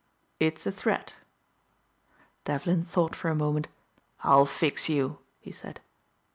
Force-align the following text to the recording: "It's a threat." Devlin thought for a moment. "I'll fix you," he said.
"It's 0.39 0.65
a 0.65 0.71
threat." 0.71 1.13
Devlin 2.45 2.83
thought 2.83 3.15
for 3.15 3.29
a 3.29 3.35
moment. 3.35 3.67
"I'll 4.23 4.47
fix 4.47 4.89
you," 4.89 5.19
he 5.39 5.51
said. 5.51 5.79